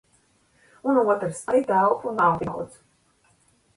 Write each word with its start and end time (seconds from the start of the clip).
Un 0.93 1.01
otrs- 1.11 1.43
arī 1.51 1.61
telpu 1.73 2.17
nav 2.21 2.41
tik 2.41 2.51
daudz... 2.55 2.81